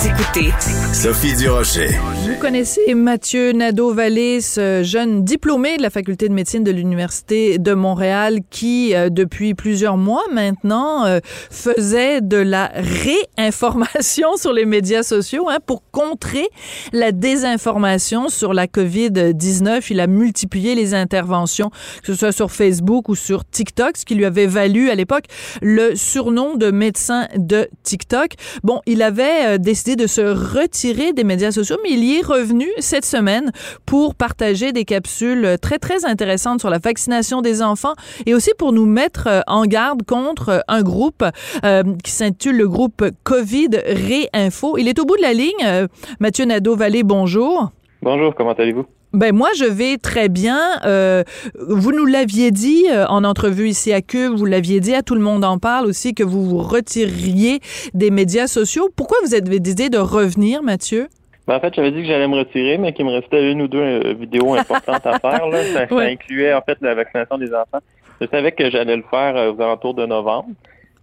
[0.00, 0.50] Vous écoutez
[0.94, 1.88] Sophie Durocher.
[2.26, 7.74] Vous connaissez Mathieu Nadeau-Vallée, ce jeune diplômé de la faculté de médecine de l'Université de
[7.74, 11.20] Montréal qui, euh, depuis plusieurs mois maintenant, euh,
[11.50, 16.48] faisait de la réinformation sur les médias sociaux hein, pour contrer
[16.94, 19.86] la désinformation sur la COVID-19.
[19.90, 21.68] Il a multiplié les interventions,
[22.02, 25.24] que ce soit sur Facebook ou sur TikTok, ce qui lui avait valu à l'époque
[25.60, 28.36] le surnom de médecin de TikTok.
[28.62, 29.58] Bon, il avait euh,
[29.96, 33.52] de se retirer des médias sociaux, mais il y est revenu cette semaine
[33.86, 37.94] pour partager des capsules très, très intéressantes sur la vaccination des enfants
[38.26, 41.24] et aussi pour nous mettre euh, en garde contre euh, un groupe
[41.64, 44.76] euh, qui s'intitule le groupe COVID Réinfo.
[44.78, 45.88] Il est au bout de la ligne.
[46.18, 47.70] Mathieu Nadeau-Vallée, bonjour.
[48.02, 48.86] Bonjour, comment allez-vous?
[49.12, 50.58] Ben moi je vais très bien.
[50.84, 55.02] Euh, vous nous l'aviez dit euh, en entrevue ici à Cube, vous l'aviez dit à
[55.02, 57.58] tout le monde en parle aussi que vous vous retiriez
[57.92, 58.88] des médias sociaux.
[58.94, 61.08] Pourquoi vous avez décidé de revenir, Mathieu?
[61.48, 63.66] Ben, en fait, j'avais dit que j'allais me retirer, mais qu'il me restait une ou
[63.66, 65.48] deux euh, vidéos importantes à faire.
[65.48, 65.64] Là.
[65.64, 67.80] Ça, ça incluait en fait la vaccination des enfants.
[68.20, 70.50] Je savais que j'allais le faire euh, aux alentours de novembre.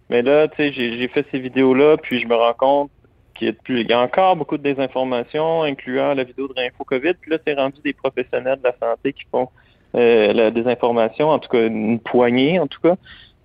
[0.08, 2.90] Mais là, tu sais, j'ai j'ai fait ces vidéos-là, puis je me rends compte
[3.40, 7.14] il y a encore beaucoup de désinformation, incluant la vidéo de Réinfo COVID.
[7.20, 9.48] Puis là, c'est rendu des professionnels de la santé qui font
[9.94, 12.96] euh, la désinformation, en tout cas une poignée, en tout cas.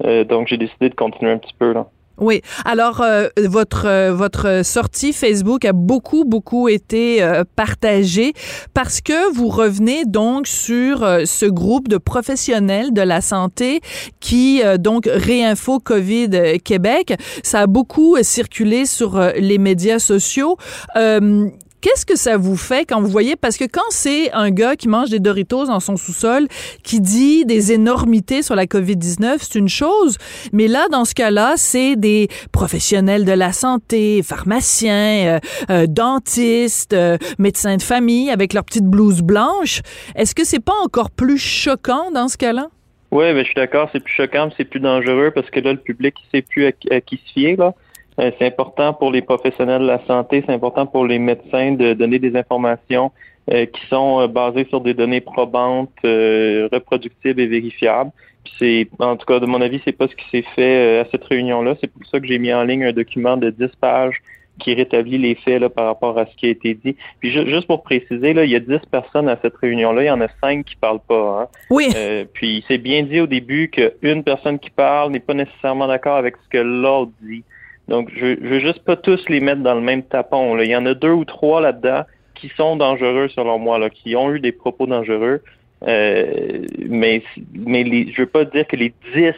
[0.03, 1.87] Euh, donc, j'ai décidé de continuer un petit peu là.
[2.19, 2.41] Oui.
[2.63, 8.33] Alors, euh, votre euh, votre sortie Facebook a beaucoup beaucoup été euh, partagée
[8.75, 13.81] parce que vous revenez donc sur euh, ce groupe de professionnels de la santé
[14.19, 17.15] qui euh, donc réinfo Covid Québec.
[17.41, 20.57] Ça a beaucoup circulé sur les médias sociaux.
[20.95, 21.49] Euh,
[21.83, 24.87] Qu'est-ce que ça vous fait quand vous voyez parce que quand c'est un gars qui
[24.87, 26.47] mange des Doritos dans son sous-sol
[26.81, 30.17] qui dit des énormités sur la COVID-19, c'est une chose,
[30.53, 35.39] mais là dans ce cas-là, c'est des professionnels de la santé, pharmaciens, euh,
[35.69, 39.81] euh, dentistes, euh, médecins de famille avec leur petite blouse blanche.
[40.15, 42.69] Est-ce que c'est pas encore plus choquant dans ce cas-là?
[43.11, 45.79] Oui, ben, je suis d'accord, c'est plus choquant, c'est plus dangereux parce que là, le
[45.79, 47.57] public ne sait plus à, à qui se fier.
[47.57, 47.75] Là.
[48.19, 51.93] Euh, c'est important pour les professionnels de la santé, c'est important pour les médecins de
[51.93, 53.11] donner des informations
[53.51, 58.11] euh, qui sont euh, basées sur des données probantes, euh, reproductibles et vérifiables.
[58.43, 61.05] Puis c'est, en tout cas, de mon avis, c'est pas ce qui s'est fait à
[61.11, 61.75] cette réunion-là.
[61.81, 64.21] C'est pour ça que j'ai mis en ligne un document de 10 pages
[64.59, 66.95] qui rétablit les faits là, par rapport à ce qui a été dit.
[67.19, 70.07] Puis ju- juste pour préciser, là, il y a 10 personnes à cette réunion-là, il
[70.07, 71.41] y en a 5 qui parlent pas.
[71.41, 71.47] Hein.
[71.71, 71.87] Oui.
[71.95, 76.17] Euh, puis c'est bien dit au début qu'une personne qui parle n'est pas nécessairement d'accord
[76.17, 77.43] avec ce que l'autre dit.
[77.87, 80.55] Donc je, je veux juste pas tous les mettre dans le même tapon.
[80.55, 80.63] Là.
[80.63, 82.03] Il y en a deux ou trois là-dedans
[82.35, 85.41] qui sont dangereux selon moi, là, qui ont eu des propos dangereux.
[85.87, 87.21] Euh, mais
[87.53, 89.33] mais les, je veux pas dire que les 10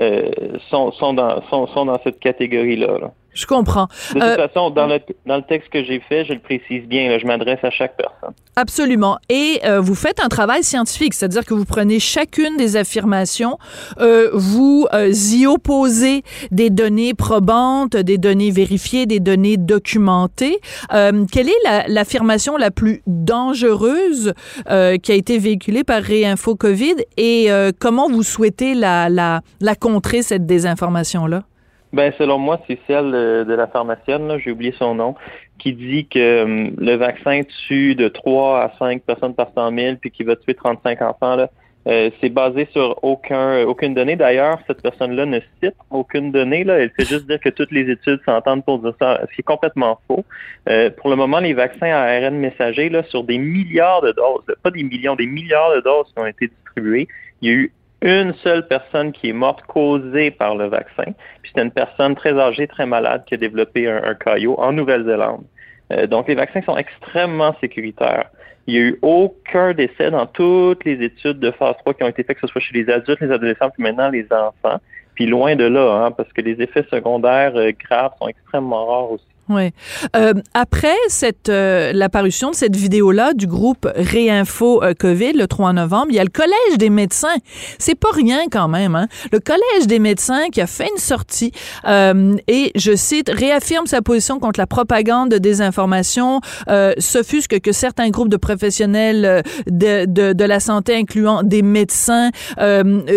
[0.00, 0.30] euh,
[0.70, 2.98] sont, sont, dans, sont, sont dans cette catégorie-là.
[2.98, 3.12] là.
[3.38, 3.86] Je comprends.
[4.14, 6.84] De Euh, toute façon, dans le, dans le texte que j'ai fait, je le précise
[6.88, 8.34] bien, là, je m'adresse à chaque personne.
[8.56, 9.18] Absolument.
[9.28, 13.56] Et euh, vous faites un travail scientifique, c'est-à-dire que vous prenez chacune des affirmations,
[14.00, 20.58] euh, vous euh, y opposez des données probantes, des données vérifiées, des données documentées.
[20.92, 24.34] Euh, quelle est la- l'affirmation la, plus dangereuse
[24.70, 29.40] euh, qui a été véhiculée par Réinfo COVID et euh, comment vous souhaitez la, la,
[29.60, 31.44] la contrer, cette désinformation-là?
[31.92, 35.14] Ben, selon moi, c'est celle euh, de la pharmacienne, j'ai oublié son nom,
[35.58, 39.96] qui dit que hum, le vaccin tue de 3 à 5 personnes par 100 000
[39.96, 41.36] puis qui va tuer 35 enfants.
[41.36, 41.50] Là.
[41.86, 44.16] Euh, c'est basé sur aucun, aucune donnée.
[44.16, 46.62] D'ailleurs, cette personne-là ne cite aucune donnée.
[46.62, 46.78] Là.
[46.78, 49.44] Elle fait juste dire que toutes les études s'entendent pour dire ça, ce qui est
[49.44, 50.24] complètement faux.
[50.68, 54.44] Euh, pour le moment, les vaccins à ARN messager, là, sur des milliards de doses,
[54.62, 57.08] pas des millions, des milliards de doses qui ont été distribuées,
[57.40, 61.12] il y a eu une seule personne qui est morte causée par le vaccin.
[61.42, 65.44] Puis c'était une personne très âgée, très malade qui a développé un, caillot en Nouvelle-Zélande.
[65.92, 68.30] Euh, donc les vaccins sont extrêmement sécuritaires.
[68.66, 72.08] Il n'y a eu aucun décès dans toutes les études de phase 3 qui ont
[72.08, 74.78] été faites, que ce soit chez les adultes, les adolescents, puis maintenant les enfants.
[75.14, 79.12] Puis loin de là, hein, parce que les effets secondaires euh, graves sont extrêmement rares
[79.12, 79.24] aussi.
[79.48, 79.70] Oui.
[80.16, 85.72] Euh, après cette euh, l'apparition de cette vidéo-là du groupe Réinfo euh, COVID le 3
[85.72, 87.36] novembre, il y a le Collège des médecins.
[87.78, 88.94] C'est pas rien quand même.
[88.94, 89.08] Hein?
[89.32, 91.52] Le Collège des médecins qui a fait une sortie
[91.86, 97.72] euh, et, je cite, réaffirme sa position contre la propagande de désinformation, euh, s'offusque que
[97.72, 102.30] certains groupes de professionnels euh, de, de, de, la santé, incluant des médecins,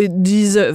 [0.10, 0.74] disent,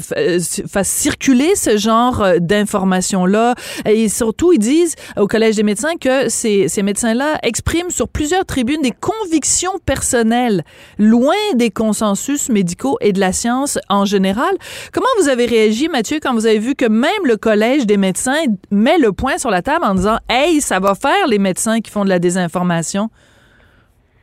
[0.71, 3.55] fassent circuler ce genre d'informations-là.
[3.85, 8.45] Et surtout, ils disent au Collège des médecins que ces, ces médecins-là expriment sur plusieurs
[8.45, 10.65] tribunes des convictions personnelles,
[10.99, 14.55] loin des consensus médicaux et de la science en général.
[14.93, 18.43] Comment vous avez réagi, Mathieu, quand vous avez vu que même le Collège des médecins
[18.71, 21.91] met le point sur la table en disant Hey, ça va faire les médecins qui
[21.91, 23.11] font de la désinformation?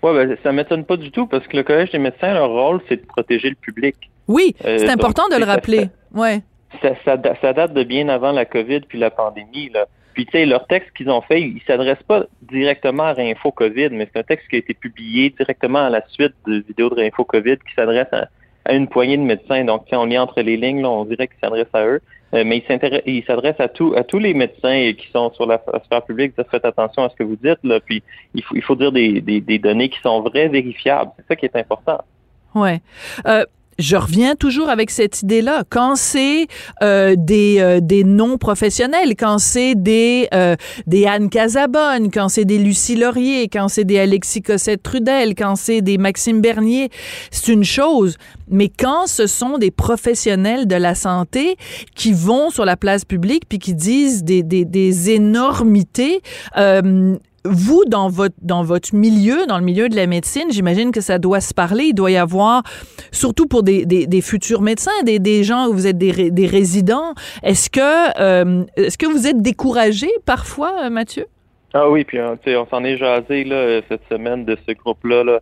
[0.01, 2.81] Oui, ben, ça m'étonne pas du tout parce que le Collège des médecins, leur rôle,
[2.89, 3.95] c'est de protéger le public.
[4.27, 5.89] Oui, euh, c'est important de le rappeler.
[6.13, 6.41] ouais.
[6.81, 9.69] Ça, ça, ça, date de bien avant la COVID puis la pandémie.
[9.69, 9.85] Là.
[10.13, 13.89] Puis, tu sais, leur texte qu'ils ont fait, ils s'adressent pas directement à Réinfo COVID,
[13.91, 16.95] mais c'est un texte qui a été publié directement à la suite de vidéos de
[16.95, 19.63] Réinfo COVID qui s'adresse à, une poignée de médecins.
[19.65, 22.01] Donc, si on lit entre les lignes, là, on dirait qu'ils s'adressent à eux.
[22.33, 22.63] Euh, mais
[23.05, 26.33] ils s'adressent à, à tous les médecins qui sont sur la sphère publique.
[26.49, 27.59] Faites attention à ce que vous dites.
[27.63, 28.01] Là, puis,
[28.33, 31.11] il faut, il faut dire des données qui sont vraies, vérifiables.
[31.17, 31.99] C'est ça qui est important.
[32.55, 32.81] Ouais.
[33.25, 33.45] Euh,
[33.79, 35.63] je reviens toujours avec cette idée-là.
[35.69, 36.47] Quand c'est
[36.81, 40.55] euh, des, euh, des non-professionnels, quand c'est des, euh,
[40.87, 45.81] des Anne Casabonne, quand c'est des Lucie Laurier, quand c'est des Alexis Cossette-Trudel, quand c'est
[45.81, 46.89] des Maxime Bernier,
[47.31, 48.17] c'est une chose.
[48.49, 51.57] Mais quand ce sont des professionnels de la santé
[51.95, 56.21] qui vont sur la place publique puis qui disent des, des, des énormités,
[56.57, 61.01] euh, vous, dans votre, dans votre milieu, dans le milieu de la médecine, j'imagine que
[61.01, 61.85] ça doit se parler.
[61.85, 62.63] Il doit y avoir,
[63.11, 67.13] surtout pour des, des, futurs médecins, des, des gens où vous êtes des, des résidents.
[67.43, 71.25] Est-ce que, euh, est-ce que vous êtes découragé parfois, euh, Mathieu?
[71.73, 75.39] Ah oui, puis on s'en est jasé là, cette semaine de ce groupe-là, là,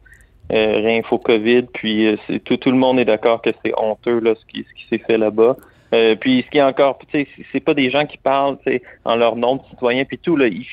[0.53, 2.15] euh, Réinfo COVID, puis euh,
[2.45, 5.03] tout, tout le monde est d'accord que c'est honteux là, ce qui, ce qui s'est
[5.06, 5.57] fait là-bas.
[5.94, 8.82] Euh, puis ce qui est encore, tu sais, c'est pas des gens qui parlent, tu
[9.04, 10.66] en leur nom de citoyen puis tout là, ils,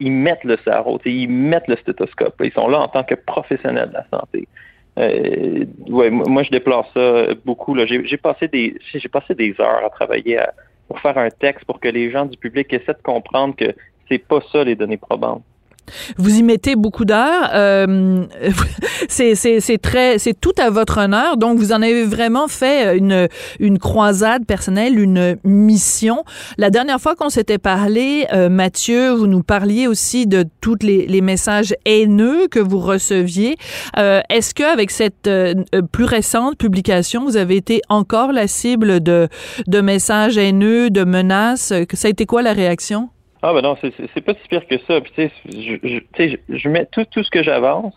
[0.00, 2.34] ils, mettent le cerveau, ils mettent le stéthoscope.
[2.42, 4.48] ils sont là en tant que professionnels de la santé.
[4.98, 7.76] Euh, ouais, moi je déplore ça beaucoup.
[7.86, 10.40] J'ai passé des, j'ai passé des heures à travailler
[10.88, 13.74] pour faire un texte pour que les gens du public essaient de comprendre que
[14.08, 15.44] c'est pas ça les données probantes.
[16.16, 17.50] Vous y mettez beaucoup d'heures.
[17.54, 18.24] Euh,
[19.08, 21.36] c'est très, c'est tout à votre honneur.
[21.36, 23.28] Donc, vous en avez vraiment fait une,
[23.60, 26.24] une croisade personnelle, une mission.
[26.56, 31.06] La dernière fois qu'on s'était parlé, euh, Mathieu, vous nous parliez aussi de tous les,
[31.06, 33.56] les, messages haineux que vous receviez.
[33.96, 35.54] Euh, Est-ce qu'avec cette euh,
[35.92, 39.28] plus récente publication, vous avez été encore la cible de,
[39.66, 41.72] de messages haineux, de menaces?
[41.92, 43.10] Ça a été quoi la réaction?
[43.42, 45.00] Ah ben non, c'est pas si pire que ça.
[45.00, 46.00] Puis tu sais, je,
[46.48, 47.94] je, mets tout, tout ce que j'avance,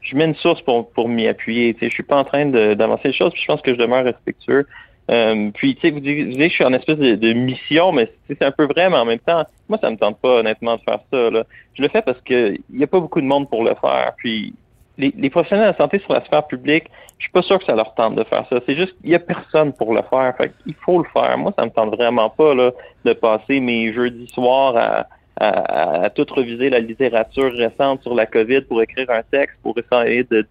[0.00, 1.74] je mets une source pour, pour m'y appuyer.
[1.74, 3.78] Tu sais, je suis pas en train d'avancer les choses, puis je pense que je
[3.78, 4.66] demeure respectueux.
[5.10, 8.42] Euh, puis tu sais, vous dites que je suis en espèce de, mission, mais c'est
[8.42, 11.00] un peu vrai, mais en même temps, moi ça me tente pas honnêtement de faire
[11.10, 11.30] ça.
[11.30, 11.44] Là.
[11.74, 14.12] Je le fais parce que il y a pas beaucoup de monde pour le faire.
[14.18, 14.54] Puis
[14.98, 16.84] les, les, professionnels de la santé sur la sphère publique,
[17.18, 18.60] je suis pas sûr que ça leur tente de faire ça.
[18.66, 20.34] C'est juste, il y a personne pour le faire.
[20.36, 21.38] Fait il faut le faire.
[21.38, 22.72] Moi, ça me tente vraiment pas là,
[23.04, 25.06] de passer mes jeudis soirs à,
[25.40, 29.74] à, à, tout reviser la littérature récente sur la COVID pour écrire un texte, pour
[29.78, 30.46] essayer de,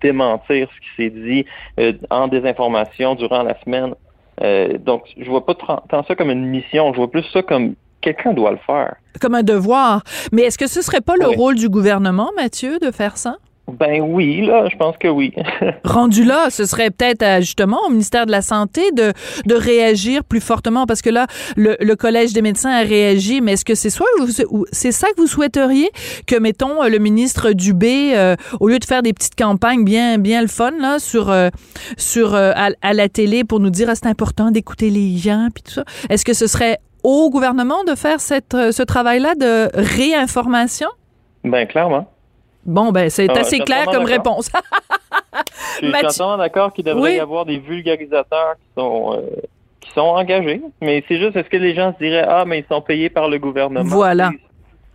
[0.00, 1.44] démentir ce qui s'est dit
[1.78, 3.94] euh, en désinformation durant la semaine.
[4.42, 7.74] Euh, donc, je vois pas tant ça comme une mission, je vois plus ça comme
[8.00, 8.96] quelqu'un doit le faire.
[9.20, 10.02] Comme un devoir.
[10.32, 13.36] Mais est-ce que ce serait pas le rôle du gouvernement, Mathieu, de faire ça?
[13.78, 15.32] Ben oui, là, je pense que oui.
[15.84, 19.12] Rendu là, ce serait peut-être euh, justement au ministère de la Santé de,
[19.46, 23.52] de réagir plus fortement parce que là, le, le Collège des médecins a réagi, mais
[23.52, 24.06] est-ce que c'est soit
[24.72, 25.90] c'est ça que vous souhaiteriez?
[26.26, 30.42] Que, mettons, le ministre Dubé, euh, au lieu de faire des petites campagnes bien, bien
[30.42, 31.48] le fun, là, sur, euh,
[31.96, 35.72] sur à, la télé pour nous dire ah, c'est important d'écouter les gens, puis tout
[35.72, 40.88] ça, est-ce que ce serait au gouvernement de faire cette, ce travail-là de réinformation?
[41.44, 42.06] Ben clairement.
[42.64, 44.50] Bon, ben, c'est ah, assez clair comme réponse.
[45.80, 49.40] je suis entièrement d'accord qu'il devrait y avoir des vulgarisateurs qui sont, euh,
[49.80, 52.66] qui sont engagés, mais c'est juste, est-ce que les gens se diraient, ah, mais ils
[52.66, 53.88] sont payés par le gouvernement?
[53.88, 54.30] Voilà.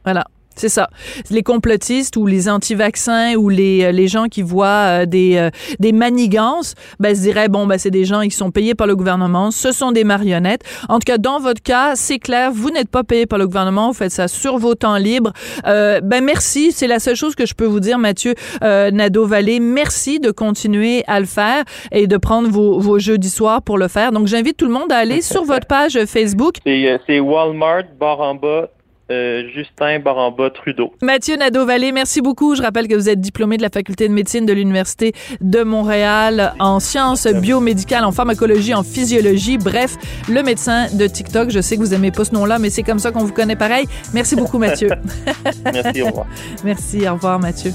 [0.04, 0.26] Voilà.
[0.56, 0.90] C'est ça.
[1.30, 5.50] Les complotistes ou les anti-vaccins ou les, euh, les gens qui voient euh, des, euh,
[5.80, 8.96] des manigances, ben, se diraient, bon, ben, c'est des gens qui sont payés par le
[8.96, 10.62] gouvernement, ce sont des marionnettes.
[10.90, 13.88] En tout cas, dans votre cas, c'est clair, vous n'êtes pas payé par le gouvernement,
[13.88, 15.34] vous faites ça sur vos temps libres.
[15.66, 16.72] Euh, ben, merci.
[16.72, 19.60] C'est la seule chose que je peux vous dire, Mathieu euh, Nadeau-Vallée.
[19.60, 23.88] Merci de continuer à le faire et de prendre vos, vos jeudis soirs pour le
[23.88, 24.12] faire.
[24.12, 26.56] Donc, j'invite tout le monde à aller sur votre page Facebook.
[26.64, 28.70] C'est Walmart, barre en bas,
[29.12, 30.94] euh, Justin Baramba Trudeau.
[31.02, 32.56] Mathieu Nadeau-Vallée, merci beaucoup.
[32.56, 36.54] Je rappelle que vous êtes diplômé de la faculté de médecine de l'Université de Montréal
[36.60, 39.58] en sciences biomédicales, en pharmacologie, en physiologie.
[39.58, 39.96] Bref,
[40.30, 41.50] le médecin de TikTok.
[41.50, 43.56] Je sais que vous aimez pas ce nom-là, mais c'est comme ça qu'on vous connaît
[43.56, 43.86] pareil.
[44.14, 44.90] Merci beaucoup, Mathieu.
[45.74, 46.28] merci, au revoir.
[46.64, 47.72] merci, au revoir, Mathieu.